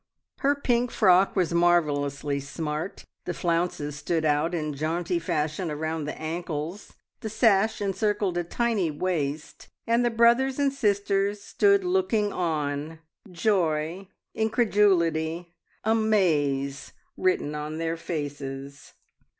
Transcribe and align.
Her 0.39 0.55
pink 0.55 0.89
frock 0.89 1.35
was 1.35 1.53
marvellously 1.53 2.39
smart, 2.39 3.05
the 3.25 3.35
flounces 3.35 3.95
stood 3.95 4.25
out 4.25 4.55
in 4.55 4.73
jaunty 4.73 5.19
fashion 5.19 5.69
around 5.69 6.05
the 6.05 6.19
ankles, 6.19 6.93
the 7.19 7.29
sash 7.29 7.79
encircled 7.81 8.35
a 8.35 8.43
tiny 8.43 8.89
waist, 8.89 9.67
and 9.85 10.03
the 10.03 10.09
brothers 10.09 10.57
and 10.57 10.73
sisters 10.73 11.39
stood 11.43 11.83
looking 11.83 12.33
on, 12.33 12.97
joy, 13.31 14.07
incredulity, 14.33 15.53
amaze 15.83 16.93
written 17.15 17.53
upon 17.53 17.77
their 17.77 17.95
faces. 17.95 18.93